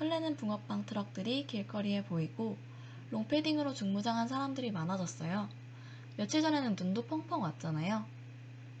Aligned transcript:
설레는 0.00 0.36
붕어빵 0.38 0.86
트럭들이 0.86 1.46
길거리에 1.46 2.02
보이고 2.04 2.56
롱패딩으로 3.10 3.74
중무장한 3.74 4.28
사람들이 4.28 4.70
많아졌어요. 4.70 5.46
며칠 6.16 6.40
전에는 6.40 6.74
눈도 6.74 7.04
펑펑 7.04 7.42
왔잖아요. 7.42 8.06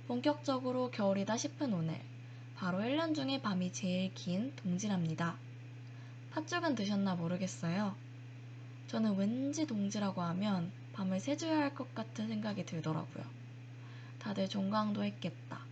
본격적으로 0.06 0.90
겨울이다 0.90 1.36
싶은 1.36 1.74
오늘, 1.74 2.00
바로 2.54 2.78
1년 2.78 3.14
중에 3.14 3.42
밤이 3.42 3.70
제일 3.70 4.14
긴 4.14 4.56
동지랍니다. 4.56 5.36
팥죽은 6.30 6.74
드셨나 6.74 7.16
모르겠어요. 7.16 7.94
저는 8.86 9.16
왠지 9.16 9.66
동지라고 9.66 10.22
하면 10.22 10.72
밤을 10.94 11.20
새줘야 11.20 11.58
할 11.58 11.74
것 11.74 11.94
같은 11.94 12.28
생각이 12.28 12.64
들더라고요. 12.64 13.24
다들 14.20 14.48
종강도 14.48 15.04
했겠다. 15.04 15.66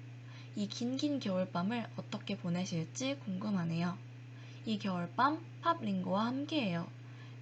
이 0.57 0.69
긴긴 0.69 1.21
겨울밤을 1.21 1.89
어떻게 1.97 2.37
보내실지 2.37 3.19
궁금하네요. 3.21 4.08
이 4.69 4.79
겨울밤 4.79 5.43
팝링고와 5.63 6.27
함께해요. 6.27 6.87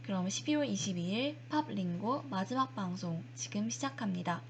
그럼 0.05 0.29
12월 0.29 0.73
22일 0.73 1.37
팝링고 1.49 2.23
마지막 2.31 2.73
방송 2.77 3.25
지금 3.35 3.69
시작합니다. 3.69 4.43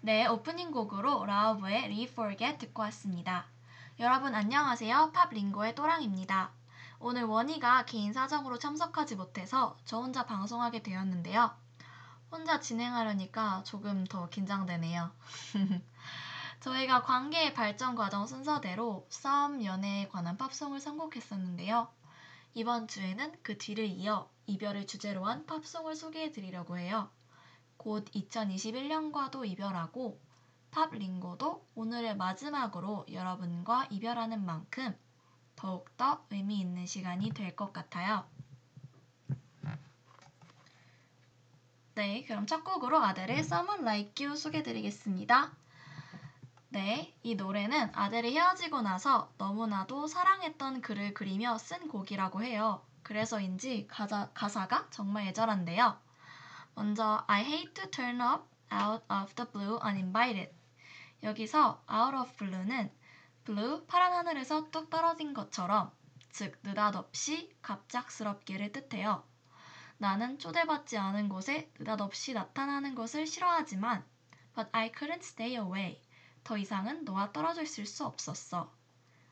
네, 0.00 0.28
오프닝 0.28 0.70
곡으로 0.70 1.26
라우브의 1.26 1.86
Reforget 1.86 2.58
듣고 2.58 2.82
왔습니다. 2.82 3.46
여러분 3.98 4.32
안녕하세요. 4.32 5.10
팝링고의 5.12 5.74
또랑입니다. 5.74 6.52
오늘 7.00 7.24
원희가 7.24 7.84
개인 7.84 8.12
사정으로 8.12 8.60
참석하지 8.60 9.16
못해서 9.16 9.76
저 9.84 9.98
혼자 9.98 10.24
방송하게 10.24 10.84
되었는데요. 10.84 11.63
혼자 12.34 12.58
진행하려니까 12.58 13.62
조금 13.62 14.02
더 14.02 14.28
긴장되네요. 14.28 15.12
저희가 16.58 17.02
관계의 17.02 17.54
발전 17.54 17.94
과정 17.94 18.26
순서대로 18.26 19.06
싸움 19.08 19.64
연애에 19.64 20.08
관한 20.08 20.36
팝송을 20.36 20.80
선곡했었는데요. 20.80 21.86
이번 22.54 22.88
주에는 22.88 23.36
그 23.44 23.56
뒤를 23.56 23.86
이어 23.86 24.28
이별을 24.46 24.88
주제로 24.88 25.26
한 25.26 25.46
팝송을 25.46 25.94
소개해 25.94 26.32
드리려고 26.32 26.76
해요. 26.76 27.08
곧 27.76 28.04
2021년과도 28.10 29.46
이별하고 29.46 30.20
팝링고도 30.72 31.68
오늘의 31.76 32.16
마지막으로 32.16 33.06
여러분과 33.12 33.86
이별하는 33.90 34.44
만큼 34.44 34.92
더욱더 35.54 36.24
의미 36.30 36.58
있는 36.58 36.84
시간이 36.84 37.30
될 37.30 37.54
것 37.54 37.72
같아요. 37.72 38.26
네, 41.96 42.24
그럼 42.26 42.44
첫 42.48 42.64
곡으로 42.64 43.00
아델의 43.00 43.38
Someone 43.38 43.82
Like 43.82 44.26
You 44.26 44.36
소개드리겠습니다. 44.36 45.52
네, 46.70 47.14
이 47.22 47.36
노래는 47.36 47.92
아델이 47.94 48.36
헤어지고 48.36 48.82
나서 48.82 49.32
너무나도 49.38 50.08
사랑했던 50.08 50.80
그를 50.80 51.14
그리며 51.14 51.56
쓴 51.56 51.86
곡이라고 51.86 52.42
해요. 52.42 52.84
그래서인지 53.04 53.86
가사, 53.86 54.28
가사가 54.34 54.88
정말 54.90 55.28
애절한데요. 55.28 55.96
먼저 56.74 57.22
I 57.28 57.44
hate 57.44 57.74
to 57.74 57.90
turn 57.90 58.20
up 58.20 58.42
out 58.72 59.04
of 59.08 59.32
the 59.36 59.48
blue 59.52 59.78
uninvited. 59.80 60.52
여기서 61.22 61.80
out 61.88 62.16
of 62.16 62.36
blue는 62.38 62.90
blue 63.44 63.86
파란 63.86 64.14
하늘에서 64.14 64.68
뚝 64.72 64.90
떨어진 64.90 65.32
것처럼 65.32 65.92
즉 66.30 66.58
느닷없이 66.64 67.54
갑작스럽게를 67.62 68.72
뜻해요. 68.72 69.22
나는 70.04 70.38
초대받지 70.38 70.98
않은 70.98 71.30
곳에 71.30 71.72
느닷없이 71.78 72.34
나타나는 72.34 72.94
것을 72.94 73.26
싫어하지만 73.26 74.04
but 74.54 74.68
I 74.72 74.92
couldn't 74.92 75.22
stay 75.22 75.54
away. 75.54 75.98
더 76.44 76.58
이상은 76.58 77.06
너와 77.06 77.32
떨어져 77.32 77.62
있을 77.62 77.86
수 77.86 78.04
없었어. 78.04 78.70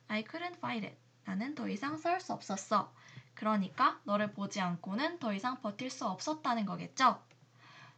I 0.08 0.24
couldn't 0.24 0.56
fight 0.56 0.86
it. 0.86 0.96
나는 1.26 1.54
더 1.54 1.68
이상 1.68 1.98
싸울 1.98 2.22
수 2.22 2.32
없었어. 2.32 2.90
그러니까 3.34 4.00
너를 4.04 4.32
보지 4.32 4.62
않고는 4.62 5.18
더 5.18 5.34
이상 5.34 5.60
버틸 5.60 5.90
수 5.90 6.06
없었다는 6.06 6.64
거겠죠? 6.64 7.22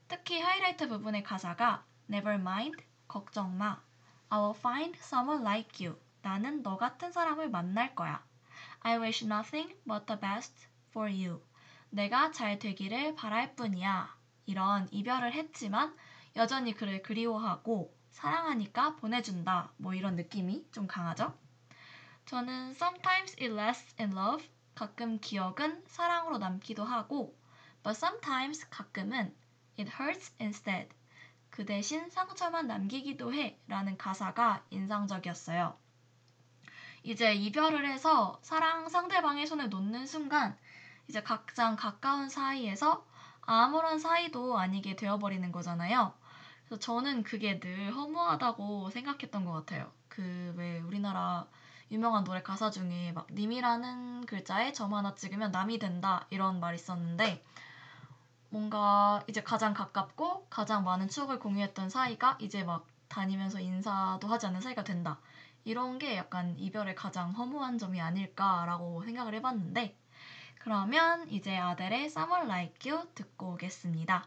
특히 0.09 0.41
하이라이트 0.41 0.89
부분의 0.89 1.23
가사가 1.23 1.85
Never 2.11 2.41
mind, 2.41 2.85
걱정 3.07 3.57
마. 3.57 3.81
I 4.31 4.41
will 4.41 4.59
find 4.59 4.99
someone 4.99 5.47
like 5.47 5.87
you. 5.87 5.97
나는 6.23 6.65
너 6.65 6.77
같은 6.77 7.13
사람을 7.13 7.51
만날 7.51 7.95
거야. 7.95 8.27
I 8.81 8.99
wish 8.99 9.25
nothing 9.25 9.77
but 9.87 10.07
the 10.07 10.19
best 10.21 10.67
for 10.91 11.09
you. 11.09 11.41
내가 11.95 12.33
잘 12.33 12.59
되기를 12.59 13.15
바랄 13.15 13.55
뿐이야. 13.55 14.17
이런 14.47 14.89
이별을 14.91 15.33
했지만 15.33 15.97
여전히 16.35 16.75
그를 16.75 17.03
그리워하고 17.03 17.97
사랑하니까 18.11 18.97
보내준다. 18.97 19.73
뭐 19.77 19.95
이런 19.95 20.17
느낌이 20.17 20.67
좀 20.73 20.89
강하죠? 20.89 21.39
저는 22.27 22.73
sometimes 22.73 23.37
it 23.41 23.55
lasts 23.55 23.95
in 24.01 24.13
love. 24.13 24.45
가끔 24.75 25.21
기억은 25.21 25.85
사랑으로 25.87 26.39
남기도 26.39 26.83
하고 26.85 27.39
but 27.85 27.97
sometimes 27.97 28.69
가끔은 28.71 29.33
it 29.79 29.89
hurts 29.89 30.35
instead. 30.41 30.89
그 31.49 31.65
대신 31.65 32.11
상처만 32.11 32.67
남기기도 32.67 33.33
해. 33.33 33.61
라는 33.69 33.97
가사가 33.97 34.65
인상적이었어요. 34.71 35.79
이제 37.05 37.35
이별을 37.35 37.87
해서 37.87 38.41
사랑 38.43 38.89
상대방의 38.89 39.47
손을 39.47 39.69
놓는 39.69 40.07
순간 40.07 40.59
이제 41.09 41.23
가장 41.23 41.77
가까운 41.77 42.29
사이에서 42.29 43.05
아무런 43.43 43.99
사이도 43.99 44.59
아니게 44.59 44.97
되어버리는 44.97 45.51
거잖아요. 45.53 46.13
그래서 46.67 46.81
저는 46.81 47.23
그게 47.23 47.61
늘 47.61 47.95
허무하다고 47.95 48.91
생각했던 48.91 49.45
것 49.45 49.53
같아요. 49.53 49.93
그 50.09 50.55
왜 50.57 50.81
우리나라 50.81 51.47
유명한 51.91 52.25
노래 52.25 52.43
가사 52.43 52.71
중에 52.71 53.13
막 53.13 53.27
님이라는 53.33 54.27
글자에 54.27 54.73
점 54.73 54.95
하나 54.95 55.15
찍으면 55.15 55.51
남이 55.53 55.79
된다 55.79 56.27
이런 56.31 56.61
말이 56.61 56.77
있었는데 56.77 57.45
뭔가 58.51 59.23
이제 59.29 59.43
가장 59.43 59.75
가깝고 59.75 60.47
가장 60.49 60.85
많은 60.85 61.09
추억을 61.09 61.39
공유했던 61.39 61.91
사이가 61.91 62.39
이제 62.41 62.65
막 62.65 62.87
다니면서 63.09 63.61
인사도 63.61 64.29
하지 64.29 64.47
않는 64.47 64.61
사이가 64.61 64.85
된다. 64.85 65.19
이런 65.65 65.99
게 65.99 66.17
약간 66.17 66.57
이별의 66.59 66.95
가장 66.95 67.33
허무한 67.33 67.79
점이 67.79 68.01
아닐까라고 68.01 69.03
생각을 69.05 69.35
해봤는데 69.35 69.97
그러면 70.65 71.29
이제 71.29 71.55
아델의 71.59 72.07
Someone 72.07 72.47
Like 72.47 72.91
You 72.91 73.07
듣고 73.15 73.53
오겠습니다. 73.53 74.27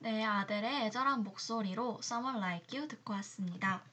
네, 0.00 0.24
아델의 0.24 0.86
애절한 0.86 1.22
목소리로 1.22 2.00
Someone 2.02 2.42
Like 2.42 2.76
You 2.76 2.88
듣고 2.88 3.12
왔습니다. 3.12 3.84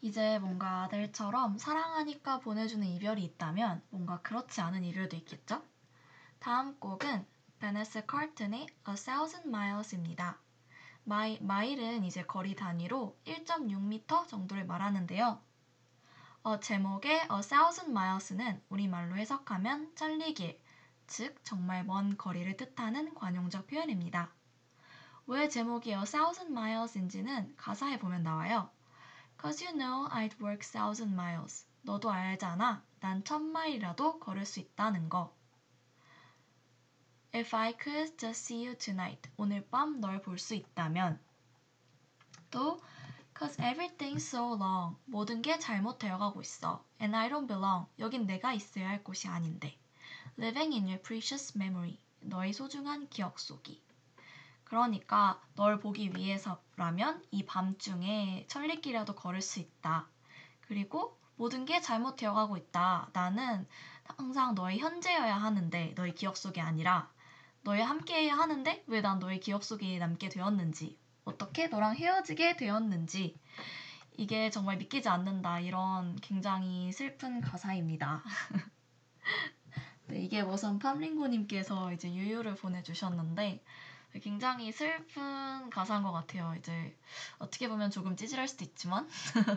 이제 0.00 0.38
뭔가 0.38 0.84
아델처럼 0.84 1.58
사랑하니까 1.58 2.40
보내주는 2.40 2.86
이별이 2.86 3.22
있다면 3.22 3.82
뭔가 3.90 4.22
그렇지 4.22 4.62
않은 4.62 4.82
이별도 4.82 5.14
있겠죠? 5.16 5.62
다음 6.38 6.80
곡은 6.80 7.33
바네사 7.64 8.04
칼튼의 8.04 8.66
A 8.86 8.94
Thousand 8.94 9.48
Miles입니다. 9.48 10.38
마이, 11.04 11.40
마일은 11.40 12.04
이제 12.04 12.22
거리 12.22 12.54
단위로 12.54 13.18
1.6m 13.24 14.28
정도를 14.28 14.66
말하는데요. 14.66 15.40
어, 16.42 16.60
제목의 16.60 17.20
A 17.22 17.40
Thousand 17.40 17.90
Miles는 17.90 18.62
우리말로 18.68 19.16
해석하면 19.16 19.96
천리길, 19.96 20.60
즉 21.06 21.42
정말 21.42 21.86
먼 21.86 22.18
거리를 22.18 22.54
뜻하는 22.58 23.14
관용적 23.14 23.66
표현입니다. 23.66 24.34
왜 25.26 25.48
제목이 25.48 25.92
A 25.94 26.04
Thousand 26.04 26.52
Miles인지는 26.52 27.54
가사에 27.56 27.98
보면 27.98 28.22
나와요. 28.24 28.68
Cause 29.40 29.66
you 29.66 29.74
know 29.74 30.06
I'd 30.10 30.38
work 30.38 30.60
thousand 30.70 31.14
miles. 31.14 31.66
너도 31.80 32.10
알잖아. 32.10 32.84
난 33.00 33.24
천 33.24 33.42
마일이라도 33.42 34.20
걸을 34.20 34.44
수 34.44 34.60
있다는 34.60 35.08
거. 35.08 35.34
If 37.36 37.52
I 37.52 37.72
could 37.72 38.16
just 38.16 38.46
see 38.46 38.64
you 38.64 38.76
tonight. 38.78 39.28
오늘 39.36 39.66
밤 39.68 40.00
널 40.00 40.22
볼 40.22 40.38
수 40.38 40.54
있다면. 40.54 41.18
또 42.48 42.80
Cause 43.36 43.60
everything's 43.60 44.18
so 44.18 44.54
long. 44.54 44.96
모든 45.04 45.42
게 45.42 45.58
잘못 45.58 45.98
되어 45.98 46.16
가고 46.16 46.40
있어. 46.42 46.84
And 47.00 47.16
I 47.16 47.28
don't 47.28 47.48
belong. 47.48 47.88
여긴 47.98 48.26
내가 48.26 48.52
있어야 48.52 48.88
할 48.88 49.02
곳이 49.02 49.26
아닌데. 49.26 49.76
Living 50.38 50.74
in 50.74 50.84
your 50.84 51.02
precious 51.02 51.58
memory. 51.58 51.98
너의 52.20 52.52
소중한 52.52 53.08
기억 53.08 53.40
속이. 53.40 53.82
그러니까 54.62 55.42
널 55.56 55.80
보기 55.80 56.12
위해서라면 56.14 57.20
이 57.32 57.44
밤중에 57.44 58.46
천리길이라도 58.46 59.16
걸을 59.16 59.42
수 59.42 59.58
있다. 59.58 60.06
그리고 60.60 61.18
모든 61.34 61.64
게 61.64 61.80
잘못 61.80 62.14
되어 62.14 62.32
가고 62.32 62.56
있다. 62.56 63.10
나는 63.12 63.66
항상 64.04 64.54
너의 64.54 64.78
현재여야 64.78 65.34
하는데 65.34 65.94
너의 65.96 66.14
기억 66.14 66.36
속이 66.36 66.60
아니라 66.60 67.12
너의 67.64 67.84
함께해야 67.84 68.34
하는데 68.36 68.84
왜 68.86 69.00
난 69.00 69.18
너의 69.18 69.40
기억 69.40 69.64
속에 69.64 69.98
남게 69.98 70.28
되었는지 70.28 70.96
어떻게 71.24 71.66
너랑 71.66 71.96
헤어지게 71.96 72.56
되었는지 72.56 73.36
이게 74.18 74.50
정말 74.50 74.76
믿기지 74.78 75.08
않는다. 75.08 75.60
이런 75.60 76.16
굉장히 76.22 76.92
슬픈 76.92 77.40
가사입니다. 77.40 78.22
네, 80.06 80.22
이게 80.22 80.40
우선 80.40 80.78
팜링고님께서 80.78 81.92
이제 81.92 82.12
유유를 82.12 82.56
보내주셨는데 82.56 83.62
굉장히 84.22 84.70
슬픈 84.72 85.70
가사인 85.70 86.02
것 86.02 86.12
같아요. 86.12 86.54
이제 86.58 86.96
어떻게 87.38 87.68
보면 87.68 87.90
조금 87.90 88.16
찌질할 88.16 88.46
수도 88.48 88.64
있지만 88.64 89.08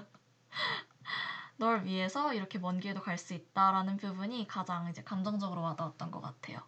널 1.57 1.85
위해서 1.85 2.33
이렇게 2.33 2.57
먼 2.57 2.79
길도 2.79 3.01
갈 3.01 3.17
수 3.17 3.33
있다라는 3.33 3.97
부분이 3.97 4.47
가장 4.47 4.89
이제 4.89 5.03
감정적으로 5.03 5.61
와닿았던 5.61 6.09
것 6.11 6.21
같아요. 6.21 6.59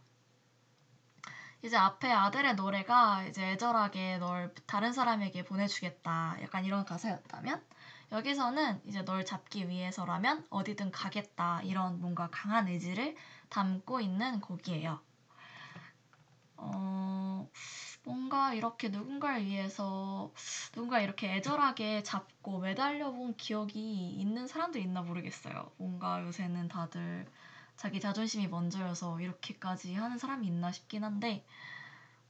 이제 1.61 1.75
앞에 1.75 2.09
아들의 2.11 2.55
노래가 2.55 3.23
이제 3.23 3.51
애절하게 3.51 4.19
널 4.19 4.53
다른 4.65 4.93
사람에게 4.93 5.43
보내주겠다 5.43 6.37
약간 6.41 6.63
이런 6.63 6.85
가사였다면 6.85 7.61
여기서는 8.11 8.81
이제 8.85 9.03
널 9.03 9.25
잡기 9.25 9.67
위해서라면 9.67 10.45
어디든 10.49 10.91
가겠다 10.91 11.61
이런 11.63 11.99
뭔가 11.99 12.29
강한 12.31 12.67
의지를 12.67 13.15
담고 13.49 13.99
있는 14.01 14.39
곡이에요. 14.41 14.99
어, 16.57 17.49
뭔가 18.03 18.53
이렇게 18.53 18.89
누군가를 18.89 19.45
위해서 19.45 20.33
누군가 20.71 20.99
이렇게 20.99 21.35
애절하게 21.35 22.03
잡고 22.03 22.59
매달려 22.59 23.11
본 23.11 23.35
기억이 23.35 24.09
있는 24.09 24.47
사람도 24.47 24.79
있나 24.79 25.01
모르겠어요. 25.01 25.71
뭔가 25.77 26.23
요새는 26.23 26.67
다들 26.69 27.27
자기 27.79 28.01
자존심이 28.01 28.49
먼저여서 28.49 29.21
이렇게까지 29.21 29.95
하는 29.95 30.17
사람이 30.17 30.45
있나 30.45 30.69
싶긴 30.69 31.05
한데, 31.05 31.45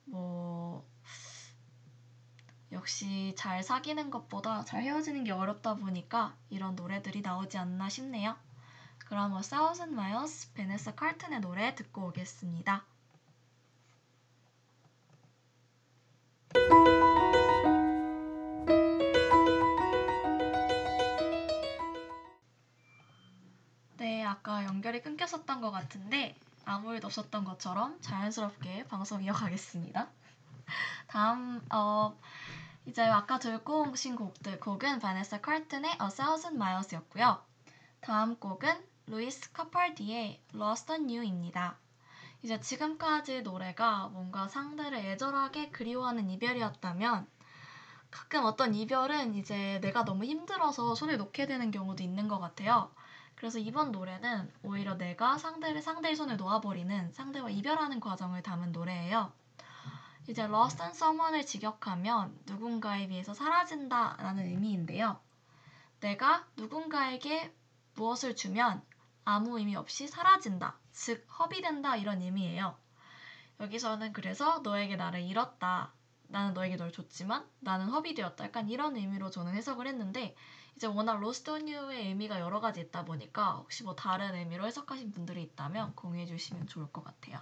뭐, 0.06 0.86
역시 2.72 3.34
잘 3.36 3.64
사귀는 3.64 4.12
것보다 4.12 4.64
잘 4.64 4.84
헤어지는 4.84 5.24
게 5.24 5.32
어렵다 5.32 5.74
보니까 5.74 6.36
이런 6.52 6.76
노래들이 6.76 7.22
나오지 7.22 7.58
않나 7.58 7.90
싶네요. 7.90 8.38
그럼 9.00 9.32
뭐 9.32 9.42
Thousand 9.42 9.96
베네사 10.54 10.94
칼튼의 10.94 11.40
노래 11.40 11.74
듣고 11.74 12.10
오겠습니다. 12.10 12.86
아까 24.30 24.64
연결이 24.66 25.02
끊겼었던 25.02 25.60
것 25.60 25.72
같은데 25.72 26.36
아무 26.64 26.94
일도 26.94 27.08
없었던 27.08 27.44
것처럼 27.46 28.00
자연스럽게 28.00 28.86
방송 28.88 29.24
이어가겠습니다. 29.24 30.08
다음 31.08 31.66
어 31.72 32.16
이제 32.86 33.02
아까 33.02 33.40
들고 33.40 33.90
오신 33.90 34.16
곡들 34.16 34.60
곡은 34.60 35.00
바네사 35.00 35.42
칼튼의 35.42 35.94
A 35.94 36.10
Thousand 36.16 36.56
Miles였고요. 36.62 37.42
다음 38.02 38.36
곡은 38.36 38.86
루이스 39.08 39.52
카팔디의 39.52 40.44
Lost 40.54 40.92
on 40.92 41.10
You입니다. 41.10 41.78
이제 42.44 42.60
지금까지 42.60 43.42
노래가 43.42 44.10
뭔가 44.10 44.48
상대를 44.48 45.00
애절하게 45.00 45.72
그리워하는 45.72 46.30
이별이었다면 46.30 47.26
가끔 48.12 48.46
어떤 48.46 48.76
이별은 48.76 49.34
이제 49.34 49.80
내가 49.82 50.06
너무 50.06 50.24
힘들어서 50.24 50.94
손을 50.94 51.18
놓게 51.18 51.48
되는 51.48 51.72
경우도 51.72 52.04
있는 52.04 52.28
것 52.28 52.40
같아요. 52.40 52.92
그래서 53.40 53.58
이번 53.58 53.94
노래는 53.94 54.52
오히려 54.64 54.96
내가 54.96 55.38
상대를 55.38 55.82
상대의 55.82 56.18
손을 56.18 56.36
놓아버리는 56.36 57.14
상대와 57.14 57.50
이별하는 57.50 58.02
과정을 58.02 58.44
담은 58.44 58.74
노래예요. 58.74 59.32
이제 60.28 60.44
lost 60.44 60.82
on 60.82 60.90
someone을 60.92 61.46
직역하면 61.46 62.38
누군가에 62.46 63.08
비해서 63.08 63.34
사라진다라는 63.34 64.46
의미인데요. 64.46 65.22
내가 66.02 66.46
누군가에게 66.58 67.56
무엇을 67.96 68.36
주면 68.36 68.84
아무 69.24 69.58
의미 69.58 69.78
없이 69.78 70.10
사라진다, 70.10 70.78
즉 70.92 71.26
허비된다 71.40 71.96
이런 71.96 72.22
의미예요. 72.22 72.78
여기서는 73.62 74.12
그래서 74.12 74.60
너에게 74.60 74.98
나를 74.98 75.22
잃었다. 75.22 75.94
나는 76.30 76.54
너에게 76.54 76.78
널 76.78 76.92
줬지만 76.92 77.46
나는 77.60 77.90
허비되었다. 77.90 78.46
약간 78.46 78.70
이런 78.70 78.96
의미로 78.96 79.30
저는 79.30 79.54
해석을 79.54 79.88
했는데 79.88 80.36
이제 80.76 80.88
워낙 80.88 81.20
Lost 81.20 81.50
on 81.50 81.68
You의 81.68 82.08
의미가 82.08 82.40
여러 82.40 82.60
가지 82.60 82.80
있다 82.80 83.04
보니까 83.04 83.54
혹시 83.56 83.84
뭐 83.84 83.96
다른 83.96 84.36
의미로 84.36 84.66
해석하신 84.66 85.12
분들이 85.12 85.44
있다면 85.44 85.96
공유해 85.96 86.26
주시면 86.26 86.68
좋을 86.68 86.92
것 86.92 87.04
같아요. 87.04 87.42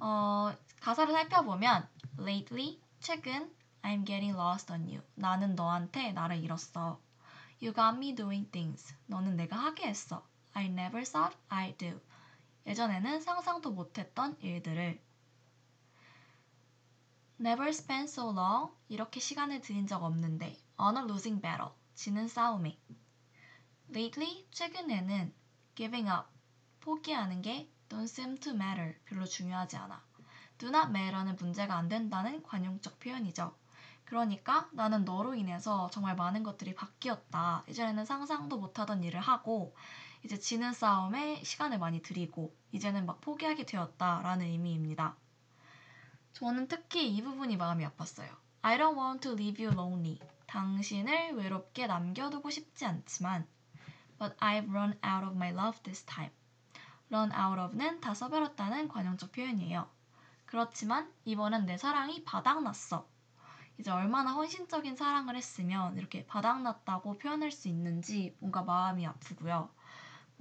어, 0.00 0.52
가사를 0.80 1.12
살펴보면 1.12 1.88
lately 2.18 2.80
최근 3.00 3.52
I'm 3.82 4.06
getting 4.06 4.38
lost 4.38 4.72
on 4.72 4.82
you. 4.82 5.00
나는 5.14 5.54
너한테 5.54 6.12
나를 6.12 6.36
잃었어. 6.38 7.00
You 7.60 7.72
got 7.72 7.96
me 7.96 8.14
doing 8.14 8.50
things. 8.50 8.94
너는 9.06 9.36
내가 9.36 9.56
하게 9.56 9.88
했어. 9.88 10.26
I 10.52 10.66
never 10.66 11.04
thought 11.04 11.36
I'd 11.48 11.78
do. 11.78 12.00
예전에는 12.66 13.20
상상도 13.20 13.70
못했던 13.72 14.36
일들을 14.40 15.00
Never 17.40 17.68
spent 17.68 18.10
so 18.10 18.30
long. 18.30 18.72
이렇게 18.88 19.18
시간을 19.18 19.60
들인 19.60 19.86
적 19.86 20.02
없는데. 20.02 20.58
On 20.78 20.96
a 20.96 21.02
losing 21.02 21.40
battle. 21.40 21.72
지는 21.94 22.28
싸움에. 22.28 22.78
Lately, 23.90 24.46
최근에는 24.50 25.34
giving 25.74 26.10
up. 26.10 26.28
포기하는 26.80 27.42
게 27.42 27.70
don't 27.88 28.04
seem 28.04 28.38
to 28.38 28.52
matter. 28.52 28.96
별로 29.04 29.24
중요하지 29.24 29.76
않아. 29.76 30.04
do 30.58 30.68
not 30.68 30.90
matter는 30.90 31.36
문제가 31.36 31.76
안 31.76 31.88
된다는 31.88 32.42
관용적 32.42 33.00
표현이죠. 33.00 33.56
그러니까 34.04 34.68
나는 34.72 35.04
너로 35.04 35.34
인해서 35.34 35.88
정말 35.90 36.14
많은 36.14 36.42
것들이 36.42 36.74
바뀌었다. 36.74 37.64
이전에는 37.68 38.04
상상도 38.04 38.58
못하던 38.58 39.02
일을 39.02 39.20
하고 39.20 39.74
이제 40.24 40.38
지는 40.38 40.72
싸움에 40.72 41.42
시간을 41.42 41.78
많이 41.78 42.02
들이고 42.02 42.54
이제는 42.72 43.06
막 43.06 43.20
포기하게 43.20 43.64
되었다라는 43.64 44.46
의미입니다. 44.46 45.16
저는 46.32 46.68
특히 46.68 47.08
이 47.14 47.22
부분이 47.22 47.56
마음이 47.56 47.84
아팠어요. 47.86 48.28
I 48.62 48.78
don't 48.78 48.96
want 48.96 49.20
to 49.22 49.32
leave 49.32 49.64
you 49.64 49.76
lonely. 49.76 50.18
당신을 50.46 51.34
외롭게 51.34 51.86
남겨두고 51.86 52.50
싶지 52.50 52.84
않지만 52.86 53.46
But 54.18 54.36
I've 54.36 54.68
run 54.70 54.98
out 55.04 55.26
of 55.26 55.34
my 55.34 55.50
love 55.50 55.82
this 55.82 56.04
time. 56.04 56.30
run 57.10 57.32
out 57.32 57.60
of는 57.60 58.00
다 58.00 58.14
써버렸다는 58.14 58.88
관용적 58.88 59.32
표현이에요. 59.32 59.88
그렇지만 60.46 61.12
이번엔 61.24 61.66
내 61.66 61.76
사랑이 61.76 62.24
바닥났어. 62.24 63.06
이제 63.78 63.90
얼마나 63.90 64.32
헌신적인 64.32 64.96
사랑을 64.96 65.34
했으면 65.34 65.96
이렇게 65.96 66.24
바닥났다고 66.26 67.18
표현할 67.18 67.50
수 67.50 67.68
있는지 67.68 68.36
뭔가 68.38 68.62
마음이 68.62 69.06
아프고요. 69.06 69.70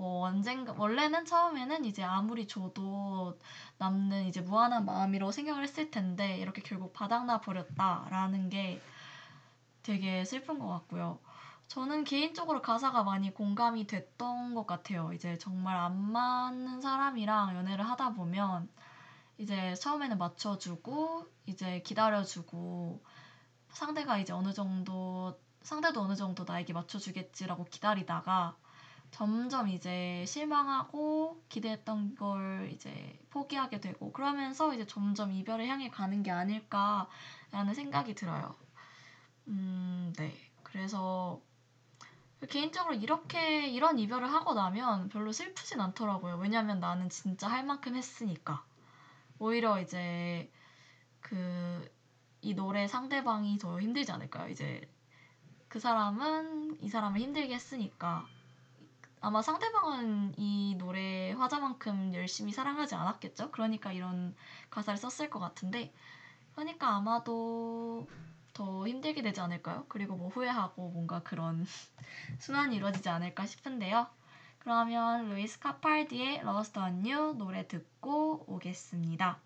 뭐 0.01 0.25
언젠가 0.25 0.74
원래는 0.75 1.25
처음에는 1.25 1.86
이제 1.86 2.01
아무리 2.01 2.48
줘도 2.48 3.38
남는 3.77 4.25
이제 4.25 4.41
무한한 4.41 4.84
마음이라고 4.84 5.31
생각을 5.31 5.62
했을 5.62 5.91
텐데 5.91 6.39
이렇게 6.39 6.63
결국 6.63 6.91
바닥나 6.91 7.38
버렸다라는 7.38 8.50
게 8.50 8.81
되게 9.84 10.25
슬픈 10.25 10.58
것 10.58 10.67
같고요. 10.70 11.20
저는 11.67 12.03
개인적으로 12.03 12.63
가사가 12.63 13.03
많이 13.03 13.31
공감이 13.31 13.86
됐던 13.86 14.55
것 14.55 14.65
같아요. 14.65 15.13
이제 15.13 15.38
정말 15.38 15.77
안 15.77 15.96
맞는 15.96 16.81
사람이랑 16.81 17.55
연애를 17.55 17.88
하다 17.88 18.13
보면 18.13 18.70
이제 19.38 19.75
처음에는 19.75 20.17
맞춰주고 20.17 21.27
이제 21.46 21.79
기다려주고 21.81 23.03
상대가 23.70 24.17
이제 24.17 24.34
어느 24.34 24.51
정도 24.51 25.38
상대도 25.62 26.01
어느 26.01 26.15
정도 26.15 26.43
나에게 26.43 26.74
맞춰주겠지라고 26.74 27.65
기다리다가 27.65 28.55
점점 29.12 29.68
이제 29.68 30.24
실망하고 30.25 31.44
기대했던 31.50 32.15
걸 32.15 32.70
이제 32.74 33.20
포기하게 33.30 33.80
되고 33.82 34.12
그러면서 34.12 34.74
이제 34.74 34.86
점점 34.88 35.32
이별을 35.32 35.68
향해 35.68 35.89
가는 35.89 36.24
게 36.24 36.32
아닐까라는 36.32 37.74
생각이 37.75 38.15
들어요. 38.15 38.56
음, 39.48 40.13
네. 40.18 40.34
그래서 40.63 41.41
개인적으로 42.50 42.96
이렇게 42.96 43.68
이런 43.68 44.00
이별을 44.00 44.32
하고 44.32 44.53
나면 44.53 45.10
별로 45.10 45.32
슬프진 45.32 45.80
않더라고요. 45.80 46.38
왜냐면 46.38 46.80
나는 46.80 47.10
진짜 47.10 47.48
할 47.48 47.63
만큼 47.63 47.96
했으니까. 47.96 48.63
오히려 49.39 49.80
이제 49.80 50.51
그 51.20 52.01
이 52.41 52.56
노래 52.56 52.88
상대방이 52.88 53.60
더 53.60 53.80
힘들지 53.80 54.12
않을까요? 54.12 54.50
이제 54.50 54.82
그 55.68 55.80
사람은 55.80 56.77
이 56.82 56.89
사람을 56.89 57.20
힘들게 57.20 57.53
했으니까 57.53 58.25
아마 59.21 59.43
상대방은 59.43 60.33
이 60.37 60.75
노래 60.79 61.31
화자만큼 61.33 62.15
열심히 62.15 62.51
사랑하지 62.51 62.95
않았겠죠? 62.95 63.51
그러니까 63.51 63.91
이런 63.91 64.35
가사를 64.71 64.97
썼을 64.97 65.29
것 65.29 65.39
같은데 65.39 65.93
그러니까 66.53 66.95
아마도 66.95 68.07
더 68.53 68.87
힘들게 68.87 69.21
되지 69.21 69.39
않을까요? 69.39 69.85
그리고 69.89 70.15
뭐 70.15 70.29
후회하고 70.29 70.89
뭔가 70.89 71.21
그런 71.21 71.65
순환이 72.39 72.75
이루어지지 72.75 73.09
않을까 73.09 73.45
싶은데요. 73.45 74.07
그러면 74.57 75.29
루이스 75.29 75.59
카팔디의 75.59 76.41
on 76.43 77.05
You 77.05 77.33
노래 77.35 77.67
듣고 77.67 78.43
오겠습니다. 78.47 79.39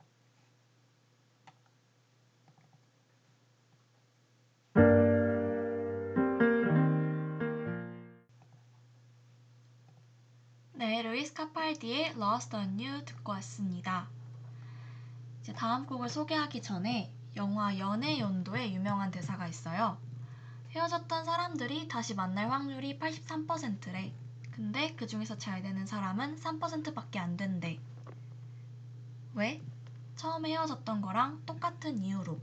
루이스 11.04 11.34
카팔디의 11.34 12.12
Lost 12.12 12.56
on 12.56 12.80
You 12.80 13.04
듣고 13.06 13.34
왔습니다. 13.34 14.08
이제 15.42 15.54
다음 15.54 15.86
곡을 15.86 16.10
소개하기 16.10 16.62
전에 16.62 17.12
영화 17.36 17.78
연애의 17.78 18.18
온도에 18.20 18.72
유명한 18.72 19.12
대사가 19.12 19.48
있어요. 19.48 19.98
헤어졌던 20.72 21.26
사람들이 21.26 21.88
다시 21.88 22.14
만날 22.16 22.50
확률이 22.50 22.98
83%래. 22.98 24.14
근데 24.52 24.94
그 24.96 25.06
중에서 25.06 25.38
잘 25.38 25.62
되는 25.62 25.86
사람은 25.86 26.38
3%밖에 26.38 27.20
안 27.20 27.36
된대. 27.38 27.80
왜? 29.34 29.62
처음에 30.16 30.50
헤어졌던 30.52 31.02
거랑 31.02 31.44
똑같은 31.46 32.04
이유로. 32.04 32.40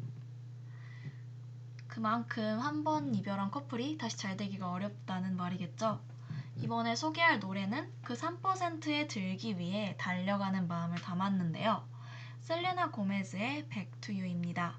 그만큼 1.89 2.59
한 2.61 2.85
번 2.85 3.15
이별한 3.15 3.51
커플이 3.51 3.99
다시 3.99 4.17
잘 4.19 4.37
되기가 4.37 4.71
어렵다는 4.71 5.37
말이겠죠. 5.37 6.01
이번에 6.57 6.95
소개할 6.95 7.41
노래는 7.41 7.93
그 8.03 8.15
3%에 8.15 9.07
들기 9.07 9.59
위해 9.59 9.97
달려가는 9.99 10.69
마음을 10.69 11.01
담았는데요. 11.01 11.89
셀레나 12.41 12.91
고메즈의 12.91 13.69
Back 13.69 14.01
to 14.01 14.15
You입니다. 14.15 14.79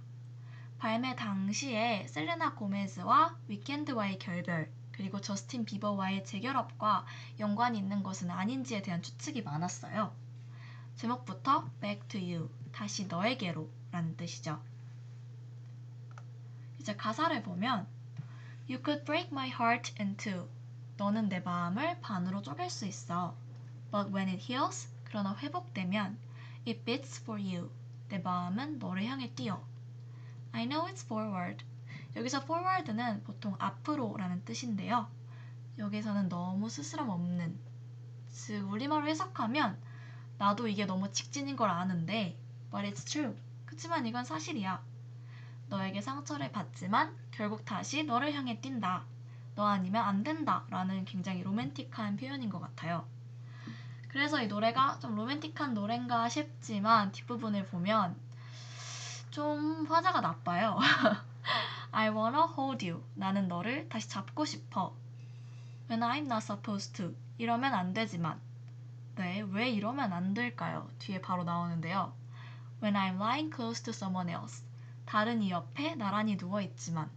발매 0.77 1.15
당시에 1.15 2.07
셀레나 2.07 2.55
고메즈와 2.55 3.37
위켄드와의 3.47 4.19
결별, 4.19 4.69
그리고 4.91 5.19
저스틴 5.19 5.65
비버와의 5.65 6.25
재결합과 6.25 7.05
연관이 7.39 7.79
있는 7.79 8.03
것은 8.03 8.29
아닌지에 8.29 8.81
대한 8.81 9.01
추측이 9.01 9.41
많았어요. 9.41 10.13
제목부터 10.95 11.69
Back 11.81 12.07
to 12.09 12.21
You, 12.21 12.49
다시 12.71 13.07
너에게로 13.07 13.69
라는 13.91 14.15
뜻이죠. 14.15 14.61
이제 16.79 16.95
가사를 16.95 17.41
보면 17.43 17.87
You 18.69 18.81
could 18.83 19.05
break 19.05 19.29
my 19.31 19.49
heart 19.49 19.93
in 19.99 20.17
two. 20.17 20.47
너는 20.97 21.29
내 21.29 21.39
마음을 21.39 21.99
반으로 22.01 22.41
쪼갤 22.41 22.69
수 22.69 22.85
있어. 22.85 23.35
But 23.91 24.13
when 24.13 24.29
it 24.29 24.51
heals, 24.51 24.89
그러나 25.03 25.35
회복되면 25.35 26.17
It 26.67 26.83
beats 26.85 27.21
for 27.21 27.41
you. 27.41 27.71
내 28.09 28.19
마음은 28.19 28.79
너를 28.79 29.03
향해 29.05 29.33
뛰어. 29.33 29.65
I 30.51 30.67
know 30.67 30.87
it's 30.87 31.03
forward. 31.05 31.65
여기서 32.15 32.41
forward는 32.43 33.23
보통 33.23 33.55
앞으로라는 33.57 34.45
뜻인데요. 34.45 35.07
여기서는 35.79 36.29
너무 36.29 36.69
스스럼 36.69 37.09
없는, 37.09 37.59
즉 38.29 38.69
우리말로 38.69 39.07
해석하면 39.07 39.81
나도 40.37 40.67
이게 40.67 40.85
너무 40.85 41.11
직진인 41.11 41.55
걸 41.55 41.69
아는데 41.69 42.37
but 42.69 42.87
it's 42.87 43.05
true. 43.05 43.35
그치만 43.65 44.05
이건 44.05 44.23
사실이야. 44.25 44.83
너에게 45.69 46.01
상처를 46.01 46.51
받지만 46.51 47.17
결국 47.31 47.65
다시 47.65 48.03
너를 48.03 48.33
향해 48.33 48.61
뛴다. 48.61 49.05
너 49.55 49.65
아니면 49.65 50.03
안 50.03 50.23
된다. 50.23 50.63
라는 50.69 51.05
굉장히 51.05 51.43
로맨틱한 51.43 52.17
표현인 52.17 52.49
것 52.49 52.59
같아요. 52.59 53.05
그래서 54.07 54.41
이 54.41 54.47
노래가 54.47 54.99
좀 54.99 55.15
로맨틱한 55.15 55.73
노래인가 55.73 56.29
싶지만 56.29 57.11
뒷부분을 57.11 57.67
보면 57.67 58.15
좀 59.31 59.85
화자가 59.87 60.21
나빠요. 60.21 60.77
I 61.91 62.09
wanna 62.09 62.43
hold 62.57 62.87
you. 62.87 63.03
나는 63.15 63.47
너를 63.47 63.89
다시 63.89 64.07
잡고 64.09 64.45
싶어. 64.45 64.95
When 65.89 66.01
I'm 66.01 66.25
not 66.25 66.43
supposed 66.43 66.93
to. 66.93 67.15
이러면 67.37 67.73
안 67.73 67.93
되지만. 67.93 68.39
네, 69.15 69.41
왜 69.49 69.69
이러면 69.69 70.13
안 70.13 70.33
될까요? 70.33 70.89
뒤에 70.99 71.21
바로 71.21 71.43
나오는데요. 71.43 72.13
When 72.81 72.95
I'm 72.95 73.15
lying 73.15 73.53
close 73.55 73.83
to 73.83 73.91
someone 73.91 74.31
else. 74.31 74.63
다른 75.05 75.41
이 75.41 75.51
옆에 75.51 75.95
나란히 75.95 76.35
누워있지만. 76.35 77.09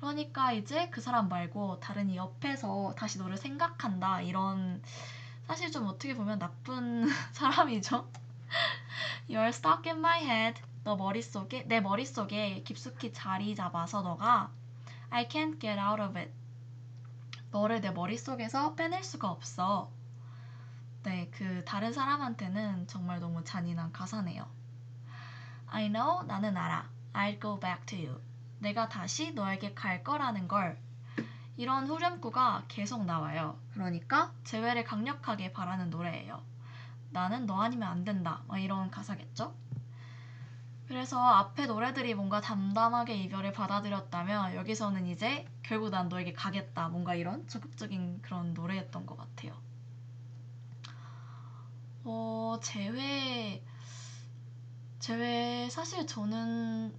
그러니까 0.00 0.52
이제 0.52 0.88
그 0.90 1.00
사람 1.00 1.28
말고 1.28 1.80
다른 1.80 2.10
이 2.10 2.16
옆에서 2.16 2.94
다시 2.96 3.18
너를 3.18 3.36
생각한다. 3.36 4.20
이런 4.20 4.82
사실 5.46 5.70
좀 5.70 5.86
어떻게 5.86 6.14
보면 6.14 6.38
나쁜 6.38 7.06
사람이죠. 7.32 8.08
You're 9.28 9.48
stuck 9.48 9.90
in 9.90 9.98
my 9.98 10.20
head. 10.22 10.60
너 10.84 10.96
머릿속에 10.96 11.64
내 11.66 11.80
머릿속에 11.80 12.62
깊숙이 12.62 13.12
자리 13.12 13.54
잡아서 13.54 14.02
너가 14.02 14.50
I 15.10 15.28
can't 15.28 15.60
get 15.60 15.80
out 15.80 16.00
of 16.00 16.18
it. 16.18 16.30
너를 17.50 17.80
내 17.80 17.90
머릿속에서 17.90 18.74
빼낼 18.74 19.02
수가 19.02 19.30
없어. 19.30 19.90
네, 21.02 21.30
그 21.30 21.64
다른 21.64 21.92
사람한테는 21.92 22.86
정말 22.86 23.20
너무 23.20 23.42
잔인한 23.44 23.92
가사네요. 23.92 24.46
I 25.68 25.88
know 25.88 26.24
나는 26.26 26.56
알아. 26.56 26.88
I'll 27.14 27.40
go 27.40 27.58
back 27.58 27.86
to 27.86 27.98
you. 27.98 28.25
내가 28.58 28.88
다시 28.88 29.32
너에게 29.32 29.74
갈 29.74 30.02
거라는 30.02 30.48
걸 30.48 30.78
이런 31.56 31.86
후렴구가 31.86 32.64
계속 32.68 33.04
나와요. 33.04 33.58
그러니까 33.72 34.32
재회를 34.44 34.84
강력하게 34.84 35.52
바라는 35.52 35.90
노래예요. 35.90 36.42
나는 37.10 37.46
너 37.46 37.62
아니면 37.62 37.88
안 37.88 38.04
된다. 38.04 38.42
막 38.46 38.58
이런 38.58 38.90
가사겠죠? 38.90 39.54
그래서 40.86 41.20
앞에 41.20 41.66
노래들이 41.66 42.14
뭔가 42.14 42.40
담담하게 42.40 43.16
이별을 43.24 43.52
받아들였다면 43.52 44.54
여기서는 44.54 45.06
이제 45.06 45.46
결국 45.62 45.90
난 45.90 46.08
너에게 46.08 46.32
가겠다. 46.32 46.88
뭔가 46.88 47.14
이런 47.14 47.46
적극적인 47.48 48.22
그런 48.22 48.54
노래였던 48.54 49.06
것 49.06 49.16
같아요. 49.16 49.54
어, 52.04 52.58
재회, 52.62 53.64
재회, 55.00 55.68
사실 55.70 56.06
저는 56.06 56.94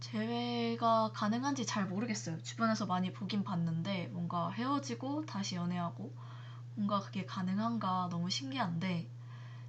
재회가 0.00 1.10
가능한지 1.12 1.66
잘 1.66 1.86
모르겠어요. 1.86 2.40
주변에서 2.42 2.86
많이 2.86 3.12
보긴 3.12 3.44
봤는데 3.44 4.08
뭔가 4.08 4.50
헤어지고 4.50 5.26
다시 5.26 5.56
연애하고 5.56 6.14
뭔가 6.74 7.00
그게 7.00 7.24
가능한가 7.26 8.08
너무 8.10 8.30
신기한데 8.30 9.08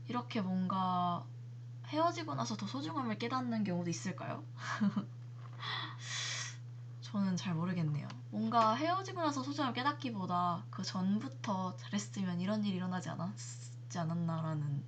이렇게 0.07 0.41
뭔가 0.41 1.25
헤어지고 1.87 2.35
나서 2.35 2.55
더 2.57 2.67
소중함을 2.67 3.17
깨닫는 3.19 3.63
경우도 3.63 3.89
있을까요? 3.89 4.43
저는 7.01 7.35
잘 7.35 7.55
모르겠네요. 7.55 8.07
뭔가 8.29 8.73
헤어지고 8.75 9.21
나서 9.21 9.43
소중함을 9.43 9.73
깨닫기보다 9.73 10.65
그 10.69 10.83
전부터 10.83 11.75
잘했으면 11.77 12.39
이런 12.39 12.63
일이 12.63 12.77
일어나지 12.77 13.09
않았지 13.09 13.97
않았나라는 13.97 14.83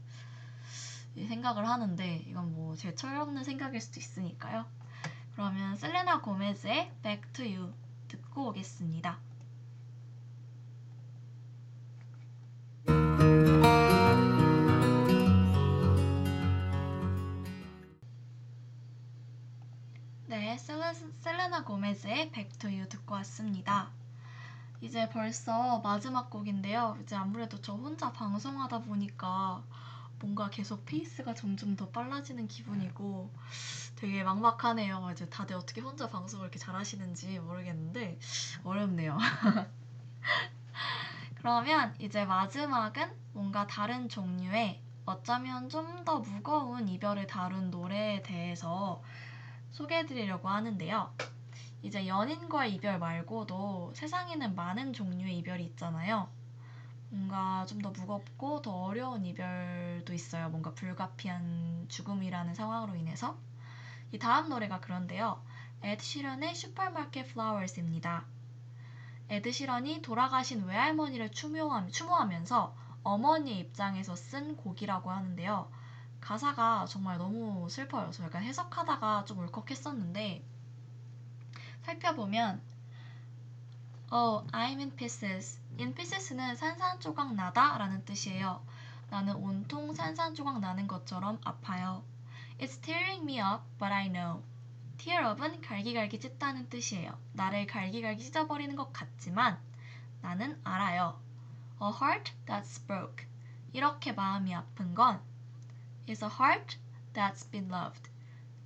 생각을 1.16 1.68
하는데 1.68 2.18
이건 2.28 2.54
뭐 2.54 2.76
제 2.76 2.96
철없는 2.96 3.44
생각일 3.44 3.82
수도 3.82 4.00
있으니까요. 4.00 4.66
그러면 5.34 5.76
셀레나 5.78 6.22
고메즈의 6.22 6.92
Back 7.02 7.34
to 7.34 7.46
You 7.46 7.74
듣고 8.08 8.50
오겠습니다. 8.50 9.18
네, 20.28 20.58
셀레, 20.58 20.94
셀레나 21.20 21.64
고메즈의 21.64 22.32
Back 22.32 22.58
to 22.60 22.70
You 22.70 22.90
듣고 22.90 23.16
왔습니다. 23.16 23.92
이제 24.82 25.08
벌써 25.10 25.80
마지막 25.80 26.30
곡인데요. 26.30 26.98
이제 27.02 27.16
아무래도 27.16 27.62
저 27.62 27.74
혼자 27.74 28.12
방송하다 28.12 28.80
보니까 28.80 29.64
뭔가 30.22 30.50
계속 30.50 30.86
페이스가 30.86 31.34
점점 31.34 31.76
더 31.76 31.90
빨라지는 31.90 32.48
기분이고 32.48 33.32
되게 33.96 34.24
막막하네요. 34.24 35.10
이제 35.12 35.28
다들 35.30 35.56
어떻게 35.56 35.82
혼자 35.82 36.08
방송을 36.10 36.46
이렇게 36.46 36.60
잘하시는지 36.60 37.40
모르겠는데 37.40 38.20
어렵네요. 38.64 39.18
그러면 41.36 41.96
이제 42.00 42.24
마지막은 42.26 43.12
뭔가 43.34 43.66
다른 43.68 44.08
종류의 44.10 44.82
어쩌면 45.06 45.70
좀 45.70 46.04
더 46.06 46.20
무거운 46.20 46.88
이별을 46.88 47.28
다룬 47.28 47.70
노래에 47.70 48.24
대해서 48.24 49.04
소개해드리려고 49.72 50.50
하는데요. 50.50 51.14
이제 51.84 52.08
연인과의 52.08 52.74
이별 52.76 53.00
말고도 53.00 53.94
세상에는 53.96 54.56
많은 54.56 54.94
종류의 54.94 55.38
이별이 55.40 55.64
있잖아요. 55.66 56.30
뭔가 57.12 57.66
좀 57.66 57.82
더 57.82 57.90
무겁고 57.92 58.62
더 58.62 58.72
어려운 58.72 59.26
이별도 59.26 60.14
있어요. 60.14 60.50
뭔가 60.50 60.74
불가피한 60.74 61.88
죽음이라는 61.90 62.54
상황으로 62.56 62.96
인해서. 62.96 63.38
이 64.12 64.18
다음 64.18 64.50
노래가 64.50 64.80
그런데요. 64.80 65.44
에드 65.84 66.04
시런의 66.04 66.56
Supermarket 66.56 67.34
Flowers입니다. 67.34 68.26
에드 69.30 69.52
시런이 69.52 70.02
돌아가신 70.02 70.64
외할머니를 70.66 71.32
추모하면 71.32 72.46
서 72.46 72.76
어머니의 73.04 73.60
입장에서 73.60 74.16
쓴 74.16 74.56
곡이라고 74.56 75.12
하는데요. 75.12 75.70
가사가 76.22 76.86
정말 76.86 77.18
너무 77.18 77.70
슬퍼요. 77.70 78.12
저 78.12 78.24
약간 78.24 78.44
해석하다가 78.44 79.26
좀 79.26 79.40
울컥했었는데 79.40 80.46
살펴보면 81.82 82.62
Oh, 84.14 84.46
I'm 84.52 84.80
in 84.82 84.92
pieces. 84.92 85.58
in 85.80 85.96
pieces는 85.96 86.58
산산조각 86.58 87.34
나다 87.34 87.78
라는 87.78 88.04
뜻이에요. 88.04 88.62
나는 89.10 89.36
온통 89.36 89.94
산산조각 89.94 90.60
나는 90.60 90.86
것처럼 90.86 91.40
아파요. 91.46 92.04
It's 92.60 92.82
tearing 92.82 93.24
me 93.24 93.40
up, 93.40 93.64
but 93.80 93.94
I 93.94 94.10
know. 94.10 94.44
tear 94.98 95.26
up은 95.32 95.62
갈기갈기 95.62 96.20
찢다는 96.20 96.68
뜻이에요. 96.68 97.18
나를 97.32 97.66
갈기갈기 97.68 98.22
찢어버리는 98.22 98.76
것 98.76 98.92
같지만 98.92 99.58
나는 100.20 100.60
알아요. 100.66 101.18
A 101.82 101.88
heart 101.88 102.34
that's 102.46 102.86
broke. 102.86 103.26
이렇게 103.72 104.12
마음이 104.12 104.54
아픈 104.54 104.94
건 104.94 105.22
is 106.10 106.22
a 106.22 106.30
heart 106.30 106.78
that's 107.14 107.50
been 107.50 107.74
loved. 107.74 108.10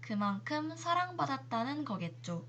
그만큼 0.01 0.75
사랑받았다는 0.75 1.85
거겠죠. 1.85 2.47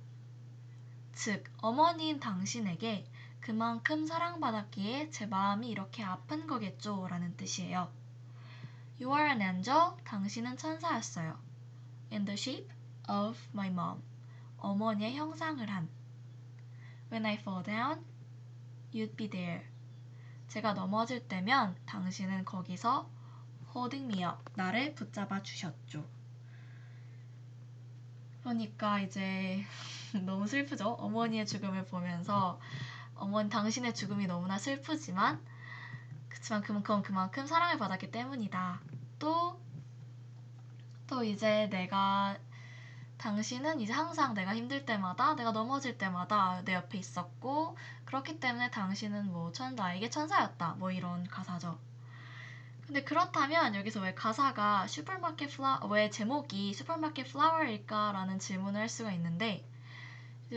즉, 1.16 1.44
어머니인 1.62 2.20
당신에게 2.20 3.06
그만큼 3.40 4.04
사랑받았기에 4.04 5.08
제 5.08 5.24
마음이 5.24 5.66
이렇게 5.70 6.02
아픈 6.04 6.46
거겠죠. 6.46 7.08
라는 7.08 7.34
뜻이에요. 7.38 7.90
You 9.00 9.16
are 9.16 9.30
an 9.30 9.40
angel. 9.40 9.92
당신은 10.04 10.58
천사였어요. 10.58 11.38
In 12.12 12.26
the 12.26 12.34
shape 12.34 12.68
of 13.08 13.38
my 13.54 13.68
mom. 13.68 14.02
어머니의 14.58 15.16
형상을 15.16 15.66
한. 15.66 15.88
When 17.10 17.24
I 17.24 17.36
fall 17.36 17.64
down, 17.64 18.04
you'd 18.92 19.16
be 19.16 19.30
there. 19.30 19.64
제가 20.48 20.74
넘어질 20.74 21.26
때면 21.26 21.76
당신은 21.86 22.44
거기서 22.44 23.08
holding 23.74 24.12
me 24.12 24.22
up. 24.22 24.44
나를 24.54 24.94
붙잡아 24.94 25.42
주셨죠. 25.42 26.15
그러니까 28.50 29.00
이제 29.00 29.64
너무 30.24 30.46
슬프죠. 30.46 30.88
어머니의 30.88 31.46
죽음을 31.46 31.84
보면서 31.86 32.60
어머니 33.14 33.50
당신의 33.50 33.94
죽음이 33.94 34.26
너무나 34.26 34.58
슬프지만 34.58 35.40
그렇지만 36.28 36.62
그만큼 36.62 37.02
그만큼 37.02 37.46
사랑을 37.46 37.78
받았기 37.78 38.10
때문이다. 38.10 38.80
또 39.18 39.66
또 41.06 41.22
이제 41.22 41.68
내가 41.70 42.36
당신은 43.18 43.80
이제 43.80 43.92
항상 43.92 44.34
내가 44.34 44.54
힘들 44.54 44.84
때마다 44.84 45.34
내가 45.34 45.52
넘어질 45.52 45.96
때마다 45.96 46.62
내 46.64 46.74
옆에 46.74 46.98
있었고 46.98 47.76
그렇기 48.04 48.40
때문에 48.40 48.70
당신은 48.70 49.32
뭐 49.32 49.52
천, 49.52 49.74
나에게 49.74 50.10
천사였다 50.10 50.74
뭐 50.78 50.90
이런 50.90 51.26
가사죠. 51.28 51.78
근데 52.86 53.02
그렇다면 53.02 53.74
여기서 53.74 54.00
왜 54.00 54.14
가사가 54.14 54.86
Supermarket 54.86 55.50
Flow 55.50 55.80
왜 55.90 56.08
제목이 56.08 56.72
Supermarket 56.72 57.26
Flower일까라는 57.32 58.38
질문을 58.38 58.80
할 58.80 58.88
수가 58.88 59.10
있는데 59.12 59.68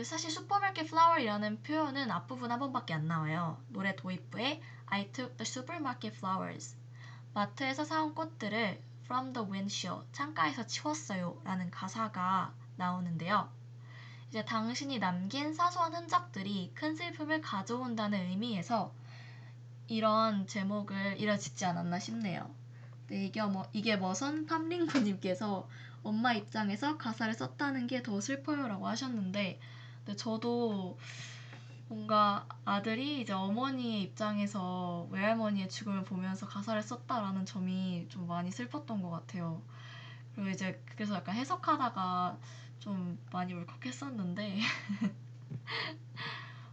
사실 0.04 0.30
Supermarket 0.30 0.88
Flower이라는 0.88 1.64
표현은 1.64 2.08
앞부분 2.12 2.52
한 2.52 2.60
번밖에 2.60 2.94
안 2.94 3.08
나와요. 3.08 3.60
노래 3.66 3.96
도입부에 3.96 4.62
I 4.86 5.10
took 5.10 5.36
the 5.38 5.44
supermarket 5.44 6.16
flowers 6.16 6.76
마트에서 7.34 7.82
사온 7.84 8.14
꽃들을 8.14 8.80
from 9.02 9.32
the 9.32 9.48
windowsill 9.50 10.06
창가에서 10.12 10.68
치웠어요 10.68 11.40
라는 11.42 11.68
가사가 11.72 12.54
나오는데요. 12.76 13.50
이제 14.28 14.44
당신이 14.44 15.00
남긴 15.00 15.52
사소한 15.52 15.92
흔적들이 15.92 16.70
큰 16.76 16.94
슬픔을 16.94 17.40
가져온다는 17.40 18.20
의미에서 18.28 18.94
이런 19.90 20.46
제목을 20.46 21.20
이어 21.20 21.36
짓지 21.36 21.64
않았나 21.66 21.98
싶네요. 21.98 22.48
네, 23.08 23.26
이게 23.26 23.42
뭐 23.42 23.64
이게 23.72 23.96
뭐선 23.96 24.46
팜링구님께서 24.46 25.68
엄마 26.02 26.32
입장에서 26.32 26.96
가사를 26.96 27.34
썼다는 27.34 27.86
게 27.88 28.02
더 28.02 28.20
슬퍼요라고 28.20 28.86
하셨는데 28.88 29.60
근데 30.04 30.16
저도 30.16 30.96
뭔가 31.88 32.46
아들이 32.64 33.20
이제 33.22 33.32
어머니의 33.32 34.02
입장에서 34.02 35.08
외할머니의 35.10 35.68
죽음을 35.68 36.04
보면서 36.04 36.46
가사를 36.46 36.80
썼다라는 36.82 37.44
점이 37.46 38.06
좀 38.08 38.26
많이 38.28 38.50
슬펐던 38.52 39.02
것 39.02 39.10
같아요. 39.10 39.60
그리고 40.34 40.50
이제 40.50 40.80
그래서 40.94 41.14
약간 41.16 41.34
해석하다가 41.36 42.38
좀 42.80 43.18
많이 43.32 43.52
울컥했었는데 43.54 44.60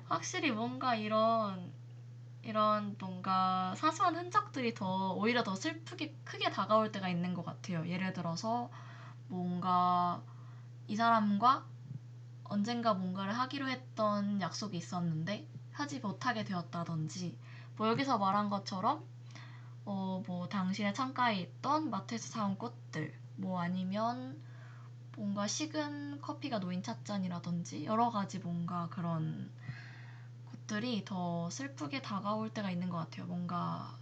확실히 0.08 0.52
뭔가 0.52 0.96
이런 0.96 1.72
이런 2.48 2.96
뭔가 2.98 3.76
사소한 3.76 4.16
흔적들이 4.16 4.74
더 4.74 5.12
오히려 5.14 5.44
더 5.44 5.56
슬프게 5.56 6.16
크게 6.24 6.50
다가올 6.50 6.92
때가 6.94 7.10
있는 7.10 7.34
것 7.34 7.44
같아요. 7.46 7.86
예를 7.88 8.14
들어서 8.14 8.70
뭔가 9.28 10.22
이 10.88 10.96
사람과 10.96 11.66
언젠가 12.46 12.94
뭔가를 12.94 13.34
하기로 13.38 13.68
했던 13.68 14.42
약속이 14.42 14.78
있었는데 14.78 15.46
하지 15.74 16.00
못하게 16.00 16.46
되었다든지 16.46 17.38
뭐 17.78 17.90
여기서 17.90 18.18
말한 18.18 18.50
것처럼 18.50 19.04
어 19.86 20.24
뭐 20.28 20.48
당신의 20.50 20.94
창가에 20.94 21.38
있던 21.42 21.90
마트에서 21.90 22.28
사온 22.30 22.58
꽃들 22.58 23.14
뭐 23.38 23.62
아니면 23.62 24.42
뭔가 25.16 25.48
식은 25.48 26.22
커피가 26.22 26.60
놓인 26.60 26.84
찻잔이라든지 26.84 27.86
여러 27.86 28.10
가지 28.10 28.40
뭔가 28.40 28.88
그런 28.90 29.52
것들이 30.68 31.04
더 31.06 31.50
슬프게 31.50 32.02
다가올 32.02 32.54
때가 32.54 32.70
있는 32.70 32.90
것 32.90 32.98
같아요. 32.98 33.26
뭔가 33.26 33.98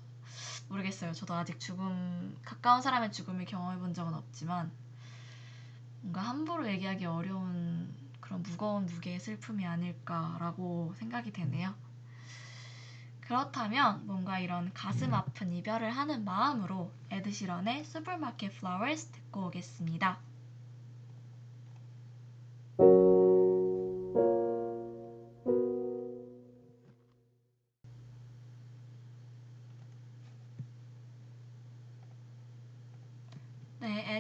모르겠어요. 0.67 1.13
저도 1.13 1.35
아직 1.35 1.59
죽음 1.59 2.37
가까운 2.43 2.81
사람의 2.81 3.11
죽음을 3.11 3.45
경험해 3.45 3.79
본 3.79 3.93
적은 3.93 4.13
없지만 4.13 4.71
뭔가 6.01 6.21
함부로 6.21 6.67
얘기하기 6.67 7.05
어려운 7.05 7.93
그런 8.19 8.41
무거운 8.41 8.87
무게의 8.87 9.19
슬픔이 9.19 9.65
아닐까라고 9.65 10.93
생각이 10.97 11.31
되네요. 11.31 11.73
그렇다면 13.21 14.05
뭔가 14.05 14.39
이런 14.39 14.73
가슴 14.73 15.13
아픈 15.13 15.53
이별을 15.53 15.91
하는 15.91 16.25
마음으로 16.25 16.91
에드 17.11 17.36
시런의 17.36 17.85
Supermarket 17.85 18.59
Flowers 18.59 19.07
듣고 19.11 19.47
오겠습니다. 19.47 20.19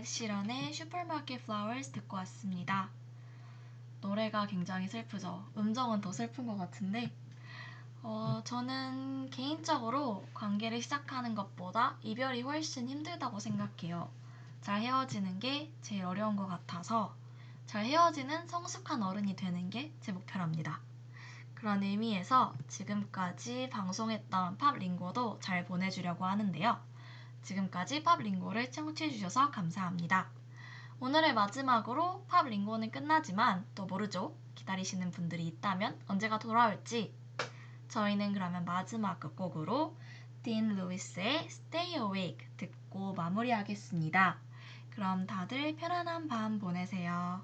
네, 0.05 0.07
에드시런의 0.07 0.71
Supermarket 0.71 1.47
Flowers 1.47 1.89
듣고 1.93 2.17
왔습니다. 2.17 2.89
노래가 4.01 4.45
굉장히 4.45 4.87
슬프죠. 4.87 5.43
음정은 5.57 5.99
더 6.01 6.11
슬픈 6.11 6.45
것 6.45 6.55
같은데, 6.57 7.11
어, 8.03 8.39
저는 8.45 9.31
개인적으로 9.31 10.23
관계를 10.35 10.79
시작하는 10.83 11.33
것보다 11.33 11.97
이별이 12.03 12.43
훨씬 12.43 12.87
힘들다고 12.87 13.39
생각해요. 13.39 14.07
잘 14.61 14.81
헤어지는 14.81 15.39
게 15.39 15.73
제일 15.81 16.05
어려운 16.05 16.35
것 16.35 16.45
같아서 16.45 17.15
잘 17.65 17.85
헤어지는 17.85 18.47
성숙한 18.47 19.01
어른이 19.01 19.35
되는 19.35 19.71
게 19.71 19.91
제 20.01 20.11
목표랍니다. 20.11 20.81
그런 21.55 21.81
의미에서 21.81 22.53
지금까지 22.67 23.69
방송했던 23.71 24.59
Pop 24.59 24.77
Lingo도 24.77 25.39
잘 25.41 25.65
보내주려고 25.65 26.25
하는데요. 26.25 26.79
지금까지 27.45 28.03
팝 28.03 28.19
링고를 28.19 28.71
청취해주셔서 28.71 29.51
감사합니다. 29.51 30.29
오늘의 30.99 31.33
마지막으로 31.35 32.25
팝 32.27 32.47
링고는 32.47 32.89
끝나지만 32.89 33.65
또 33.75 33.85
모르죠. 33.85 34.35
기다리시는 34.55 35.11
분들이 35.11 35.45
있다면 35.47 35.99
언제가 36.07 36.39
돌아올지. 36.39 37.13
저희는 37.89 38.33
그러면 38.33 38.65
마지막 38.65 39.19
곡으로 39.35 39.95
딘 40.41 40.75
루이스의 40.75 41.45
Stay 41.45 41.93
Awake 41.93 42.47
듣고 42.57 43.13
마무리하겠습니다. 43.13 44.37
그럼 44.89 45.27
다들 45.27 45.75
편안한 45.75 46.27
밤 46.27 46.59
보내세요. 46.59 47.43